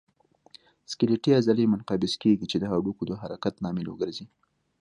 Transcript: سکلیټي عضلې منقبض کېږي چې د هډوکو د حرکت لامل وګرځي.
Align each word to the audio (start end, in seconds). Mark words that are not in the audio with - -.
سکلیټي 0.91 1.31
عضلې 1.39 1.65
منقبض 1.73 2.13
کېږي 2.23 2.45
چې 2.51 2.57
د 2.59 2.63
هډوکو 2.71 3.03
د 3.07 3.11
حرکت 3.21 3.53
لامل 3.63 3.85
وګرځي. 3.89 4.25